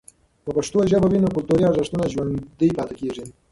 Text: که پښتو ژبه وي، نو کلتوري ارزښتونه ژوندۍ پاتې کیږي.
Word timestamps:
که 0.43 0.49
پښتو 0.55 0.79
ژبه 0.91 1.07
وي، 1.11 1.19
نو 1.23 1.29
کلتوري 1.35 1.63
ارزښتونه 1.65 2.05
ژوندۍ 2.13 2.69
پاتې 2.77 2.93
کیږي. 2.99 3.23